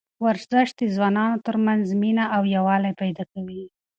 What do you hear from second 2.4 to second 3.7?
یووالی پیدا کوي.